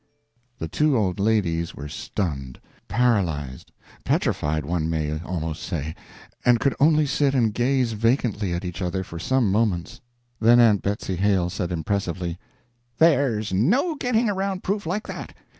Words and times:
The 0.57 0.67
two 0.67 0.97
old 0.97 1.19
ladies 1.19 1.75
were 1.75 1.87
stunned, 1.87 2.59
paralyzed 2.87 3.71
petrified, 4.03 4.65
one 4.65 4.89
may 4.89 5.19
almost 5.23 5.61
say 5.61 5.93
and 6.43 6.59
could 6.59 6.73
only 6.79 7.05
sit 7.05 7.35
and 7.35 7.53
gaze 7.53 7.91
vacantly 7.93 8.51
at 8.53 8.65
each 8.65 8.81
other 8.81 9.03
for 9.03 9.19
some 9.19 9.51
moments; 9.51 10.01
then 10.39 10.59
Aunt 10.59 10.81
Betsy 10.81 11.17
Hale 11.17 11.51
said 11.51 11.71
impressively: 11.71 12.39
"There's 12.97 13.53
no 13.53 13.93
getting 13.93 14.27
around 14.27 14.63
proof 14.63 14.87
like 14.87 15.05
that. 15.05 15.35